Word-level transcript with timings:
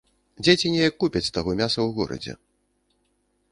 Дзеці 0.45 0.71
неяк 0.75 0.95
купяць 1.03 1.31
таго 1.37 1.51
мяса 1.61 1.79
ў 1.85 1.89
горадзе. 1.99 2.33